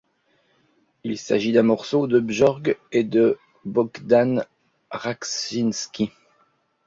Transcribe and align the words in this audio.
Il 1.03 1.19
s'agit 1.19 1.51
d'un 1.51 1.61
morceau 1.61 2.07
de 2.07 2.19
Björk 2.19 2.75
et 2.91 3.03
de 3.03 3.37
Bogdan 3.65 4.43
Raczynski. 4.89 6.09